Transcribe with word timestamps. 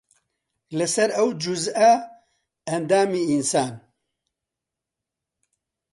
لەسەر 0.77 1.09
ئەو 1.17 1.29
جوزئە 1.41 1.91
ئەندامی 2.69 3.23
ئینسان 3.31 3.73